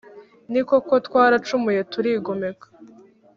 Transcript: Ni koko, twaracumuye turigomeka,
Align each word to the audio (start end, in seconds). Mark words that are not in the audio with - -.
Ni 0.51 0.61
koko, 0.69 0.93
twaracumuye 1.07 1.81
turigomeka, 1.91 2.67